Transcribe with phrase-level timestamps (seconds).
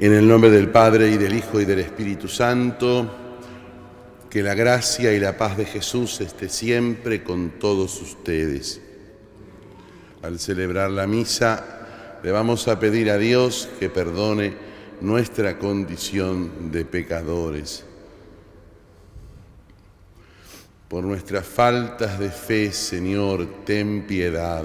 [0.00, 3.12] En el nombre del Padre y del Hijo y del Espíritu Santo,
[4.30, 8.80] que la gracia y la paz de Jesús esté siempre con todos ustedes.
[10.22, 14.54] Al celebrar la misa, le vamos a pedir a Dios que perdone
[15.00, 17.84] nuestra condición de pecadores.
[20.86, 24.64] Por nuestras faltas de fe, Señor, ten piedad.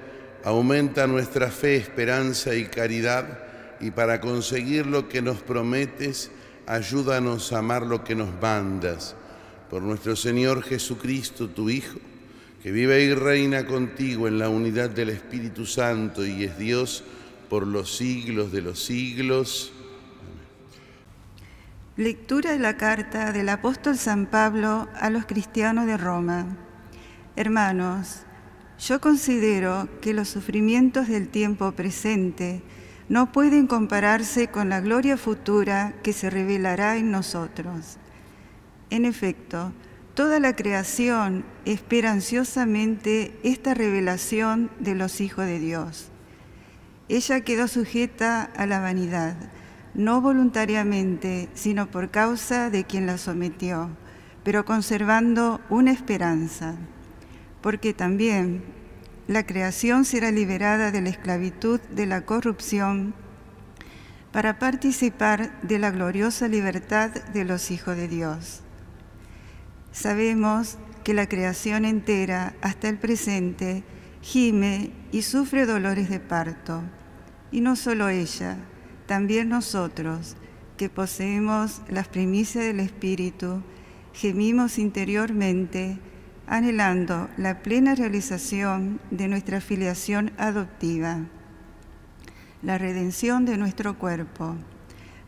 [0.43, 3.39] aumenta nuestra fe, esperanza y caridad,
[3.79, 6.31] y para conseguir lo que nos prometes,
[6.67, 9.15] ayúdanos a amar lo que nos mandas.
[9.69, 11.99] Por nuestro Señor Jesucristo, tu Hijo,
[12.61, 17.03] que vive y reina contigo en la unidad del Espíritu Santo y es Dios
[17.49, 19.73] por los siglos de los siglos.
[21.97, 26.45] Lectura de la carta del apóstol San Pablo a los cristianos de Roma.
[27.35, 28.21] Hermanos,
[28.81, 32.63] yo considero que los sufrimientos del tiempo presente
[33.09, 37.97] no pueden compararse con la gloria futura que se revelará en nosotros.
[38.89, 39.71] En efecto,
[40.15, 46.07] toda la creación espera ansiosamente esta revelación de los hijos de Dios.
[47.07, 49.35] Ella quedó sujeta a la vanidad,
[49.93, 53.89] no voluntariamente, sino por causa de quien la sometió,
[54.43, 56.77] pero conservando una esperanza
[57.61, 58.63] porque también
[59.27, 63.13] la creación será liberada de la esclavitud de la corrupción
[64.31, 68.61] para participar de la gloriosa libertad de los hijos de Dios.
[69.91, 73.83] Sabemos que la creación entera, hasta el presente,
[74.21, 76.81] gime y sufre dolores de parto.
[77.51, 78.57] Y no solo ella,
[79.05, 80.37] también nosotros,
[80.77, 83.61] que poseemos las primicias del Espíritu,
[84.13, 85.99] gemimos interiormente
[86.51, 91.19] anhelando la plena realización de nuestra filiación adoptiva,
[92.61, 94.57] la redención de nuestro cuerpo.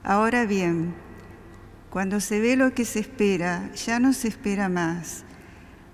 [0.03, 0.93] Ahora bien,
[1.89, 5.23] cuando se ve lo que se espera, ya no se espera más.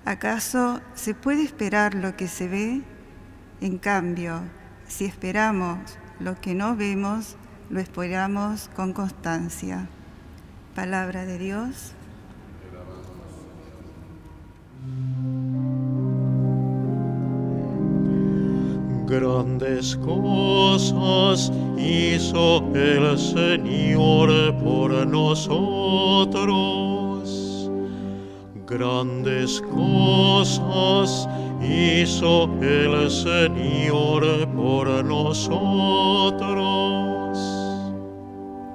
[0.03, 2.81] ¿Acaso se puede esperar lo que se ve?
[3.61, 4.41] En cambio,
[4.87, 5.77] si esperamos
[6.19, 7.37] lo que no vemos,
[7.69, 9.87] lo esperamos con constancia.
[10.73, 11.93] Palabra de Dios.
[19.09, 26.51] Grandes cosas hizo el Señor por nosotros.
[28.67, 31.27] Grandes cosas
[31.59, 35.39] hizo el Señor por nosotros.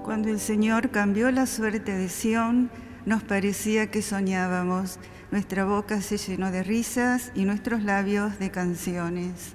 [0.03, 2.73] Cuando el Señor cambió la suerte de Sión,
[3.07, 4.99] nos parecía que soñábamos.
[5.31, 9.55] Nuestra boca se llenó de risas y nuestros labios de canciones.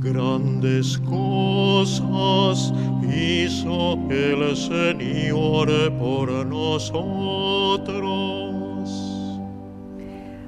[0.00, 2.72] Grandes cosas
[3.02, 7.98] hizo el Señor por nosotros.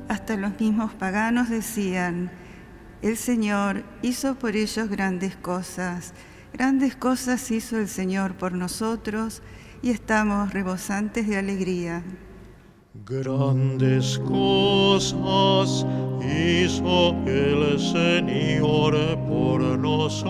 [0.08, 2.30] Hasta los mismos paganos decían,
[3.02, 6.14] el Señor hizo por ellos grandes cosas,
[6.52, 9.42] grandes cosas hizo el Señor por nosotros
[9.82, 12.04] y estamos rebosantes de alegría.
[13.06, 15.86] Grandes cosas
[16.20, 20.20] hizo el Señor por nosotros.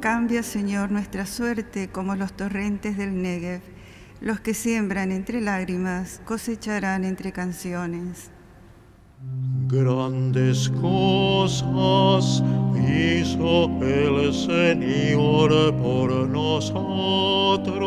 [0.00, 3.62] Cambia, Señor, nuestra suerte como los torrentes del Negev.
[4.20, 8.30] Los que siembran entre lágrimas cosecharán entre canciones.
[9.68, 12.42] Grandes cosas
[12.76, 17.78] hizo el Señor por nosotros.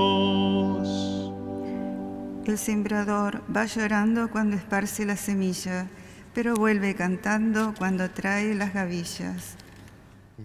[2.45, 5.87] El sembrador va llorando cuando esparce la semilla,
[6.33, 9.55] pero vuelve cantando cuando trae las gavillas.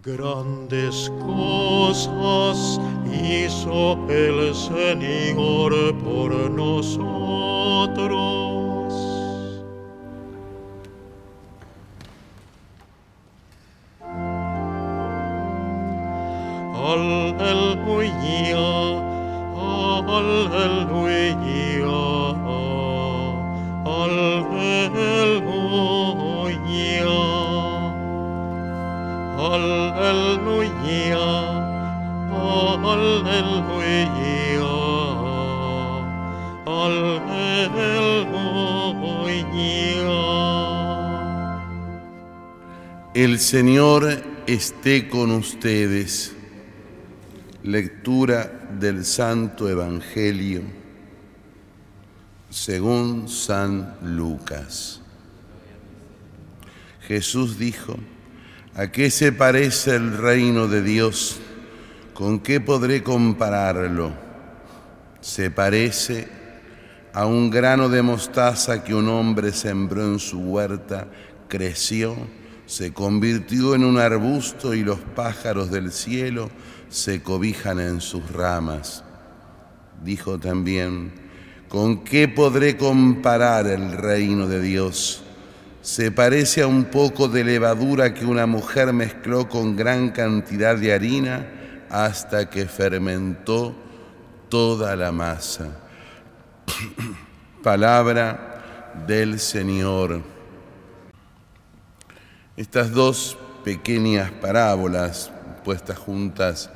[0.03, 2.81] Grandes cosas
[3.11, 8.46] hizo el Señor por nosotros.
[43.17, 46.35] El Señor esté con ustedes.
[47.63, 50.61] Lectura del Santo Evangelio
[52.51, 55.01] según San Lucas.
[57.09, 57.97] Jesús dijo,
[58.75, 61.39] ¿a qué se parece el reino de Dios?
[62.13, 64.13] ¿Con qué podré compararlo?
[65.23, 66.29] Se parece
[67.15, 71.09] a un grano de mostaza que un hombre sembró en su huerta,
[71.49, 72.15] creció,
[72.67, 76.51] se convirtió en un arbusto y los pájaros del cielo
[76.89, 79.05] se cobijan en sus ramas.
[80.03, 81.13] Dijo también,
[81.69, 85.23] ¿con qué podré comparar el reino de Dios?
[85.81, 90.93] Se parece a un poco de levadura que una mujer mezcló con gran cantidad de
[90.93, 91.47] harina
[91.89, 93.75] hasta que fermentó
[94.49, 95.69] toda la masa.
[97.63, 100.36] Palabra del Señor.
[102.57, 105.31] Estas dos pequeñas parábolas
[105.63, 106.71] puestas juntas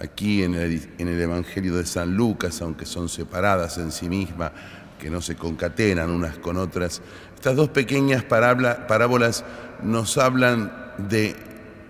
[0.00, 4.52] aquí en el, Evangelio de San Lucas, aunque son separadas en sí mismas,
[4.98, 7.02] que no se concatenan unas con otras,
[7.34, 9.44] estas dos pequeñas parábolas
[9.82, 11.36] nos hablan de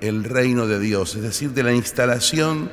[0.00, 2.69] el reino de Dios, es decir, de la instalación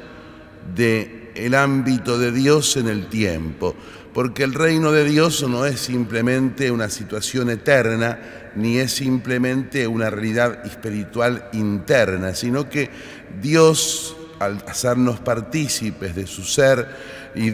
[0.76, 3.76] de el ámbito de Dios en el tiempo,
[4.14, 10.10] porque el reino de Dios no es simplemente una situación eterna, ni es simplemente una
[10.10, 12.90] realidad espiritual interna, sino que
[13.42, 16.88] Dios, al hacernos partícipes de su ser
[17.36, 17.52] y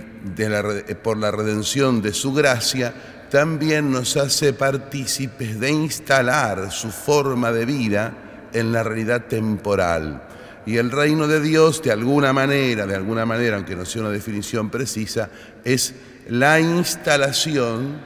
[1.02, 2.94] por la redención de su gracia,
[3.30, 8.14] también nos hace partícipes de instalar su forma de vida
[8.52, 10.24] en la realidad temporal.
[10.70, 14.12] Y el reino de Dios, de alguna manera, de alguna manera, aunque no sea una
[14.12, 15.32] definición precisa,
[15.64, 15.96] es
[16.28, 18.00] la instalación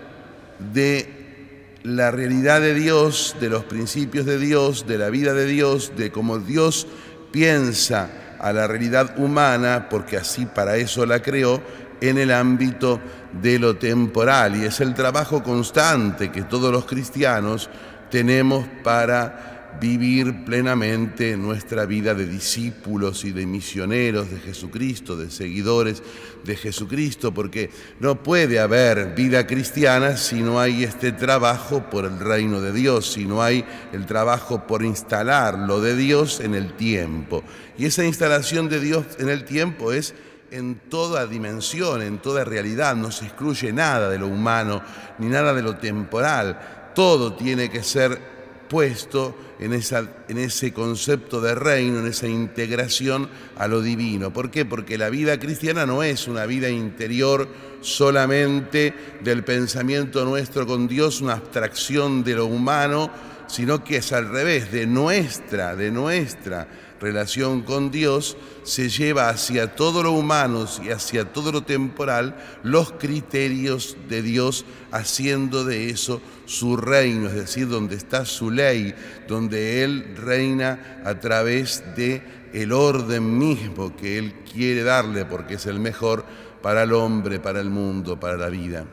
[0.72, 5.92] de la realidad de Dios, de los principios de Dios, de la vida de Dios,
[5.98, 6.88] de cómo Dios
[7.34, 11.62] piensa a la realidad humana, porque así para eso la creó,
[12.00, 13.02] en el ámbito
[13.42, 14.56] de lo temporal.
[14.56, 17.70] Y es el trabajo constante que todos los cristianos
[18.10, 26.02] tenemos para vivir plenamente nuestra vida de discípulos y de misioneros de Jesucristo, de seguidores
[26.44, 32.20] de Jesucristo, porque no puede haber vida cristiana si no hay este trabajo por el
[32.20, 36.74] reino de Dios, si no hay el trabajo por instalar lo de Dios en el
[36.74, 37.44] tiempo.
[37.78, 40.14] Y esa instalación de Dios en el tiempo es
[40.52, 44.84] en toda dimensión, en toda realidad, no se excluye nada de lo humano
[45.18, 46.92] ni nada de lo temporal.
[46.94, 53.30] Todo tiene que ser puesto en, esa, en ese concepto de reino, en esa integración
[53.58, 54.34] a lo divino.
[54.34, 54.66] ¿Por qué?
[54.66, 57.48] Porque la vida cristiana no es una vida interior
[57.82, 63.12] solamente del pensamiento nuestro con Dios, una abstracción de lo humano,
[63.48, 66.68] sino que es al revés, de nuestra, de nuestra
[67.04, 72.94] relación con Dios, se lleva hacia todo lo humano y hacia todo lo temporal los
[72.94, 78.96] criterios de Dios, haciendo de eso su reino, es decir, donde está su ley,
[79.28, 85.66] donde Él reina a través de el orden mismo que Él quiere darle, porque es
[85.66, 86.24] el mejor
[86.62, 88.86] para el hombre, para el mundo, para la vida.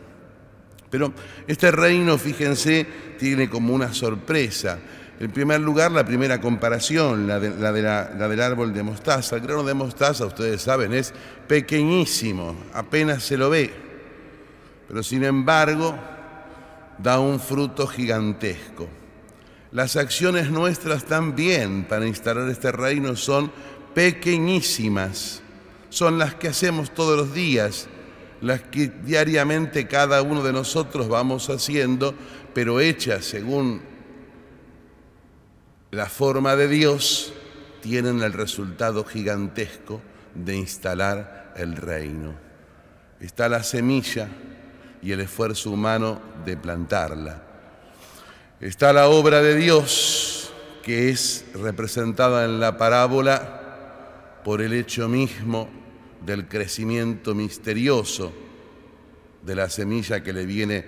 [0.91, 1.13] Pero
[1.47, 2.87] este reino, fíjense,
[3.21, 4.79] tiene como una sorpresa.
[5.21, 9.37] En primer lugar, la primera comparación, la, de, la, la, del árbol de mostaza.
[9.37, 11.13] El grano de mostaza, ustedes saben, es
[11.47, 13.71] pequeñísimo, apenas se lo ve.
[14.89, 15.95] Pero sin embargo,
[16.97, 18.89] da un fruto gigantesco.
[19.73, 23.53] Las acciones nuestras también para instalar este reino son
[23.95, 25.43] pequeñísimas.
[25.91, 27.89] Son las que hacemos todos los días,
[28.41, 32.15] las que diariamente cada uno de nosotros vamos haciendo,
[32.55, 33.83] pero hechas según
[35.91, 37.33] la forma de Dios,
[37.81, 40.01] tienen el resultado gigantesco
[40.35, 42.35] de instalar el reino.
[43.21, 44.29] Está la semilla
[45.03, 47.43] y el esfuerzo humano de plantarla.
[48.61, 55.69] Está la obra de Dios que es representada en la parábola por el hecho mismo
[56.25, 58.33] del crecimiento misterioso
[59.43, 60.85] de la semilla que le viene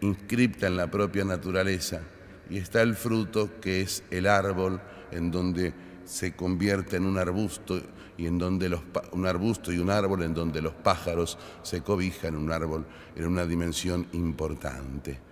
[0.00, 2.00] inscripta en la propia naturaleza.
[2.48, 5.72] Y está el fruto que es el árbol en donde
[6.04, 7.80] se convierte en un arbusto
[8.16, 8.76] y en donde
[9.12, 13.46] un arbusto y un árbol en donde los pájaros se cobijan, un árbol en una
[13.46, 15.29] dimensión importante.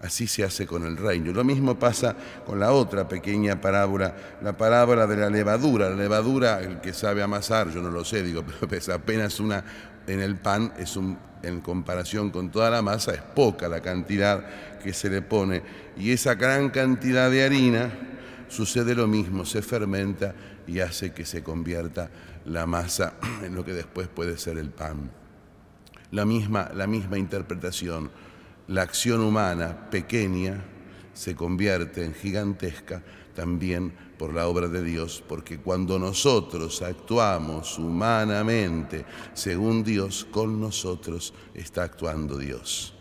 [0.00, 1.30] Así se hace con el reino.
[1.30, 2.16] Lo mismo pasa
[2.46, 5.90] con la otra pequeña parábola, la parábola de la levadura.
[5.90, 9.62] La levadura, el que sabe amasar, yo no lo sé, digo, pero es apenas una
[10.06, 14.78] en el pan, es un, en comparación con toda la masa, es poca la cantidad
[14.82, 15.62] que se le pone.
[15.98, 17.90] Y esa gran cantidad de harina
[18.48, 20.34] sucede lo mismo, se fermenta
[20.66, 22.10] y hace que se convierta
[22.46, 23.14] la masa
[23.44, 25.10] en lo que después puede ser el pan.
[26.10, 28.10] La misma, la misma interpretación
[28.70, 30.64] la acción humana pequeña
[31.12, 33.02] se convierte en gigantesca
[33.34, 41.34] también por la obra de Dios, porque cuando nosotros actuamos humanamente según Dios, con nosotros
[41.52, 42.94] está actuando Dios.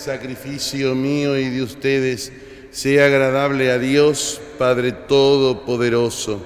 [0.00, 2.32] Sacrificio mío y de ustedes
[2.70, 6.40] sea agradable a Dios, Padre Todopoderoso.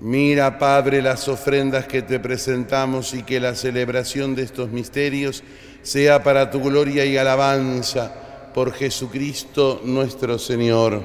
[0.00, 5.42] Mira, Padre, las ofrendas que te presentamos y que la celebración de estos misterios
[5.82, 11.02] sea para tu gloria y alabanza por Jesucristo nuestro Señor.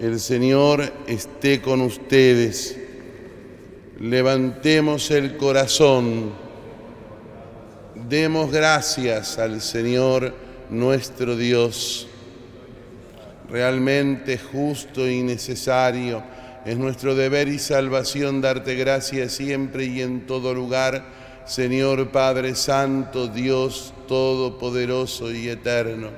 [0.00, 2.78] El Señor esté con ustedes.
[4.00, 6.47] Levantemos el corazón.
[8.08, 10.32] Demos gracias al Señor
[10.70, 12.08] nuestro Dios.
[13.50, 16.22] Realmente justo y necesario
[16.64, 21.04] es nuestro deber y salvación darte gracias siempre y en todo lugar,
[21.44, 26.08] Señor Padre Santo, Dios Todopoderoso y Eterno.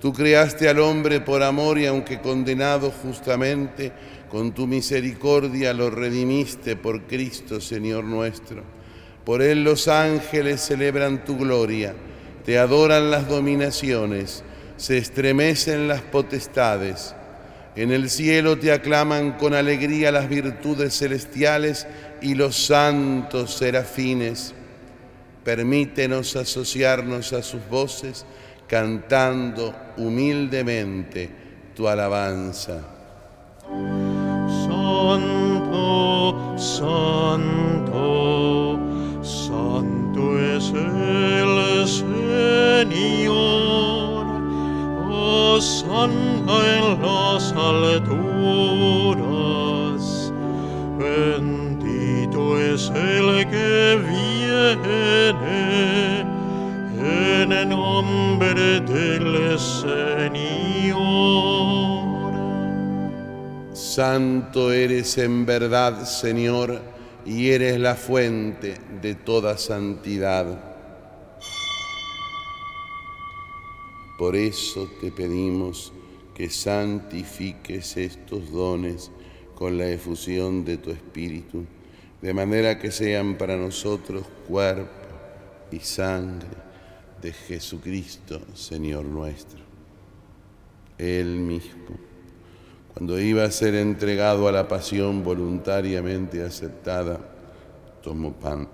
[0.00, 3.92] Tú creaste al hombre por amor y aunque condenado justamente,
[4.30, 8.79] con tu misericordia lo redimiste por Cristo, Señor nuestro.
[9.24, 11.94] Por él los ángeles celebran tu gloria,
[12.44, 14.42] te adoran las dominaciones,
[14.76, 17.14] se estremecen las potestades.
[17.76, 21.86] En el cielo te aclaman con alegría las virtudes celestiales
[22.20, 24.54] y los santos serafines.
[25.44, 28.24] Permítenos asociarnos a sus voces
[28.66, 31.28] cantando humildemente
[31.74, 32.80] tu alabanza.
[34.66, 38.19] Santo, santo
[41.98, 43.34] Señor,
[45.10, 48.12] Osana en las alturas.
[50.98, 55.00] Bendito es el que viene
[57.40, 61.00] en el nombre del Señor.
[63.72, 66.80] Santo eres en verdad, Señor
[67.26, 70.69] y eres la fuente de toda santidad.
[74.20, 75.94] Por eso te pedimos
[76.34, 79.10] que santifiques estos dones
[79.54, 81.64] con la efusión de tu Espíritu,
[82.20, 84.90] de manera que sean para nosotros cuerpo
[85.72, 86.50] y sangre
[87.22, 89.60] de Jesucristo, Señor nuestro.
[90.98, 91.96] Él mismo
[92.92, 97.20] Cuando iba a ser entregado a la pasión voluntariamente aceptada,
[98.02, 98.68] tomó pan,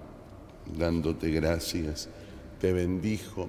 [0.76, 2.08] dándote gracias,
[2.60, 3.48] te bendijo,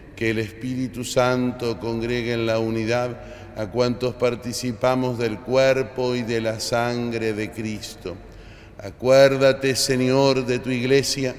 [0.21, 3.17] que el Espíritu Santo congregue en la unidad
[3.57, 8.15] a cuantos participamos del cuerpo y de la sangre de Cristo.
[8.77, 11.33] Acuérdate, Señor, de tu iglesia,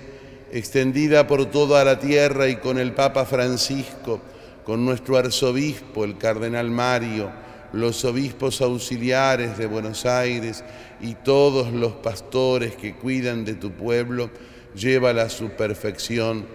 [0.51, 4.21] extendida por toda la tierra y con el Papa Francisco,
[4.65, 7.31] con nuestro arzobispo, el Cardenal Mario,
[7.73, 10.65] los obispos auxiliares de Buenos Aires
[11.01, 14.29] y todos los pastores que cuidan de tu pueblo,
[14.75, 16.47] llévala a su perfección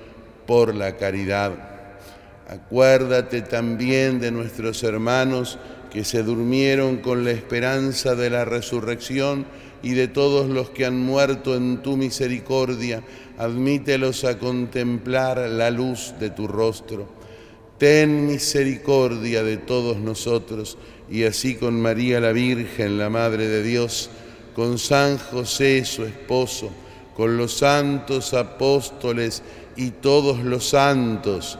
[0.46, 1.77] por la caridad.
[2.48, 5.60] Acuérdate también de nuestros hermanos
[5.92, 9.46] que se durmieron con la esperanza de la resurrección
[9.84, 13.04] y de todos los que han muerto en tu misericordia.
[13.38, 17.10] Admítelos a contemplar la luz de tu rostro.
[17.78, 20.78] Ten misericordia de todos nosotros
[21.10, 24.10] y así con María la Virgen, la Madre de Dios,
[24.56, 26.72] con San José su esposo,
[27.14, 29.44] con los santos apóstoles
[29.76, 31.60] y todos los santos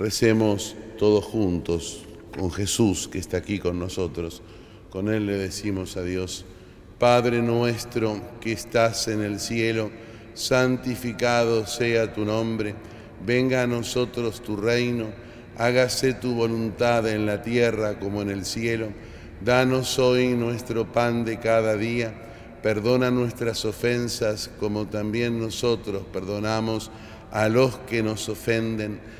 [0.00, 4.40] Recemos todos juntos con Jesús que está aquí con nosotros.
[4.88, 6.46] Con Él le decimos a Dios,
[6.98, 9.90] Padre nuestro que estás en el cielo,
[10.32, 12.74] santificado sea tu nombre,
[13.26, 15.08] venga a nosotros tu reino,
[15.58, 18.88] hágase tu voluntad en la tierra como en el cielo.
[19.44, 22.14] Danos hoy nuestro pan de cada día,
[22.62, 26.90] perdona nuestras ofensas como también nosotros perdonamos
[27.32, 29.19] a los que nos ofenden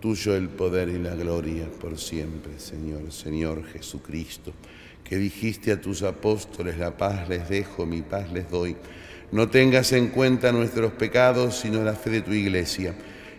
[0.00, 4.52] Tuyo el poder y la gloria por siempre, Señor, Señor Jesucristo,
[5.02, 8.76] que dijiste a tus apóstoles, la paz les dejo, mi paz les doy.
[9.32, 12.94] No tengas en cuenta nuestros pecados, sino la fe de tu iglesia.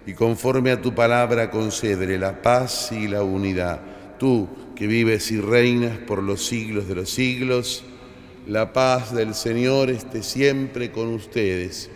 [0.06, 3.80] Y conforme a tu palabra concédele la paz y la unidad.
[4.20, 7.86] Tú, que vives y reinas por los siglos de los siglos,
[8.48, 11.90] la paz del Señor esté siempre con ustedes.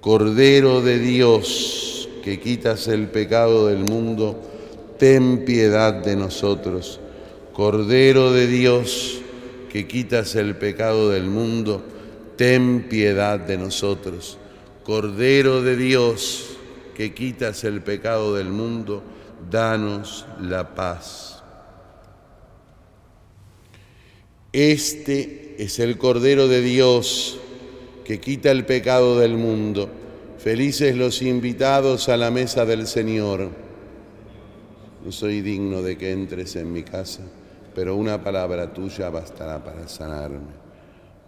[0.00, 4.40] Cordero de Dios, que quitas el pecado del mundo,
[4.98, 7.00] ten piedad de nosotros.
[7.52, 9.20] Cordero de Dios,
[9.70, 11.82] que quitas el pecado del mundo,
[12.36, 14.38] ten piedad de nosotros.
[14.84, 16.56] Cordero de Dios,
[16.94, 19.02] que quitas el pecado del mundo,
[19.50, 21.42] danos la paz.
[24.52, 27.38] Este es el Cordero de Dios
[28.04, 29.88] que quita el pecado del mundo.
[30.42, 33.48] Felices los invitados a la mesa del Señor.
[35.04, 37.22] No soy digno de que entres en mi casa,
[37.76, 40.50] pero una palabra tuya bastará para sanarme.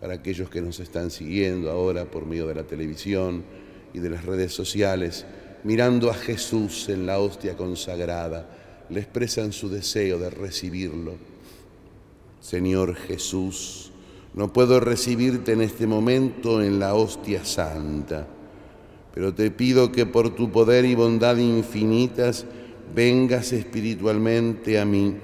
[0.00, 3.44] Para aquellos que nos están siguiendo ahora por medio de la televisión
[3.92, 5.24] y de las redes sociales,
[5.62, 8.48] mirando a Jesús en la hostia consagrada,
[8.88, 11.12] le expresan su deseo de recibirlo.
[12.40, 13.92] Señor Jesús,
[14.34, 18.26] no puedo recibirte en este momento en la hostia santa,
[19.14, 22.44] pero te pido que por tu poder y bondad infinitas
[22.92, 25.16] vengas espiritualmente a mí.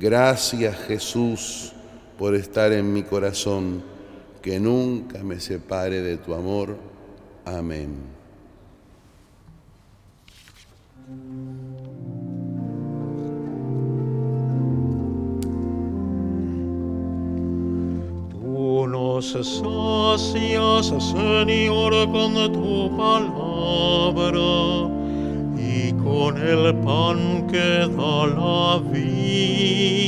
[0.00, 1.72] Gracias Jesús
[2.18, 3.82] por estar en mi corazón,
[4.40, 6.76] que nunca me separe de tu amor.
[7.44, 7.94] Amén.
[19.18, 24.40] Nos sacias, Señor, con tu palabra
[25.58, 30.07] y con el pan que da la vida.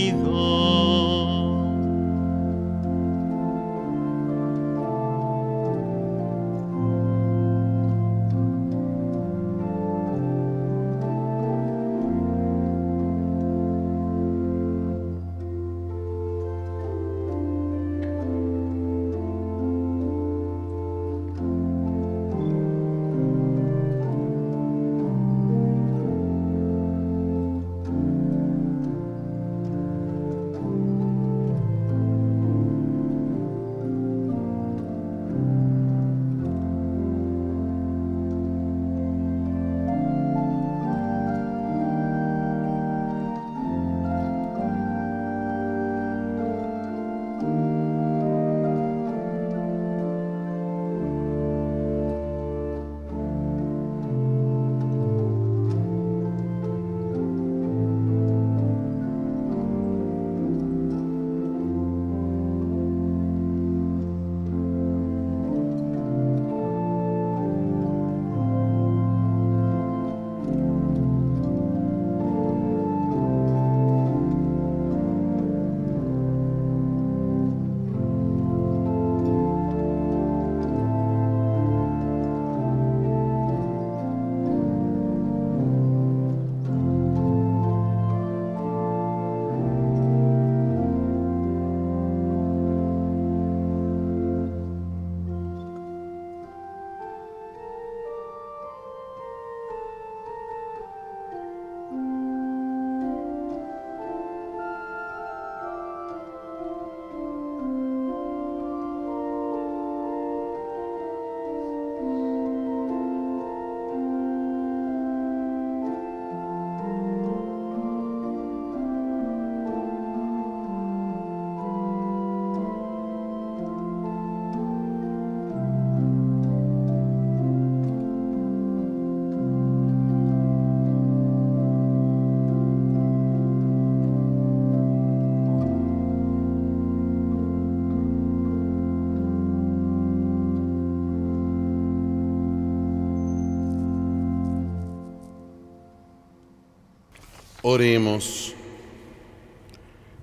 [147.72, 148.52] Oremos.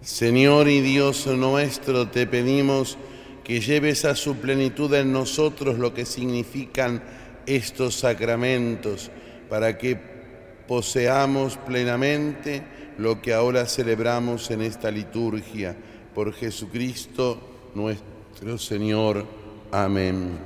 [0.01, 2.97] Señor y Dios nuestro, te pedimos
[3.45, 7.01] que lleves a su plenitud en nosotros lo que significan
[7.45, 9.12] estos sacramentos,
[9.49, 9.97] para que
[10.67, 12.63] poseamos plenamente
[12.97, 15.73] lo que ahora celebramos en esta liturgia.
[16.13, 17.39] Por Jesucristo
[17.73, 19.25] nuestro Señor.
[19.71, 20.38] Amén.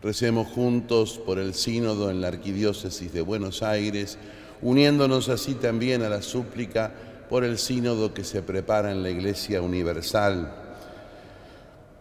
[0.00, 4.16] Recemos juntos por el sínodo en la Arquidiócesis de Buenos Aires
[4.62, 6.90] uniéndonos así también a la súplica
[7.28, 10.52] por el sínodo que se prepara en la Iglesia Universal.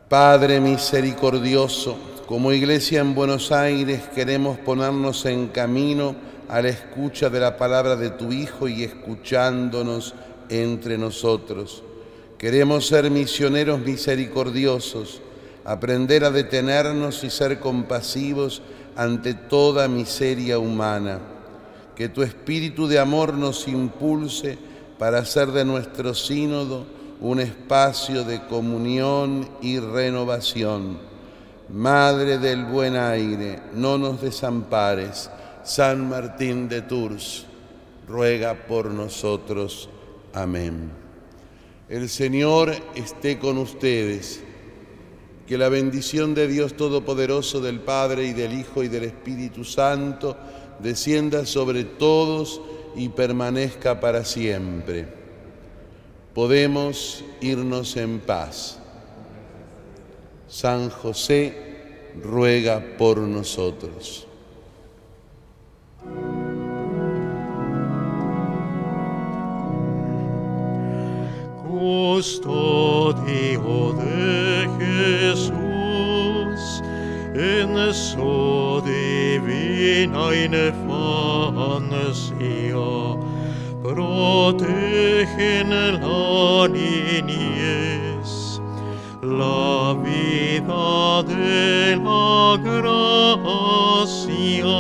[0.08, 6.16] Padre misericordioso, como iglesia en Buenos Aires queremos ponernos en camino
[6.48, 10.14] a la escucha de la palabra de tu Hijo y escuchándonos
[10.50, 11.84] entre nosotros.
[12.38, 15.22] Queremos ser misioneros misericordiosos,
[15.66, 18.62] aprender a detenernos y ser compasivos
[18.96, 21.20] ante toda miseria humana.
[21.98, 24.56] Que tu espíritu de amor nos impulse
[25.00, 26.86] para hacer de nuestro sínodo
[27.20, 31.00] un espacio de comunión y renovación.
[31.70, 35.32] Madre del buen aire, no nos desampares.
[35.64, 37.48] San Martín de Tours,
[38.08, 39.90] ruega por nosotros.
[40.34, 40.92] Amén.
[41.90, 44.44] El Señor esté con ustedes.
[45.48, 50.38] Que la bendición de Dios Todopoderoso, del Padre y del Hijo y del Espíritu Santo,
[50.80, 52.62] descienda sobre todos
[52.96, 55.18] y permanezca para siempre
[56.38, 58.78] podemos irnos en paz.
[60.48, 64.28] San José ruega por nosotros.
[71.68, 73.14] Custodio
[73.94, 74.70] de
[75.34, 76.84] Jesús
[77.34, 78.47] en su
[80.18, 82.38] divina infancia
[83.84, 88.60] protegen la niñez,
[89.22, 94.78] la vida de la gracia.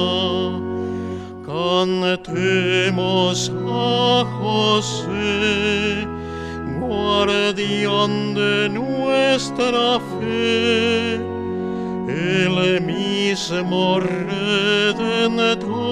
[1.45, 6.07] Cantemos a José,
[6.81, 11.15] guardián de nuestra fe,
[12.07, 13.99] el mismo
[15.27, 15.86] in the tomb.